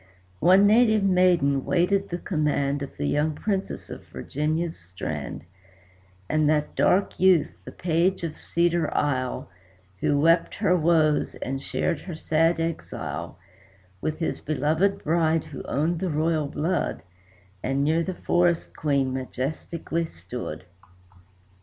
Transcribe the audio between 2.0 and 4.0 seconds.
the command Of the young Princess